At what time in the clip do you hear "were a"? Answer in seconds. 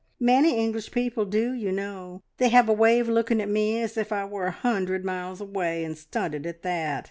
4.25-4.51